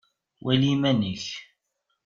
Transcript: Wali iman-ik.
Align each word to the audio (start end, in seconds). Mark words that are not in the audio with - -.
Wali 0.45 0.69
iman-ik. 0.73 1.25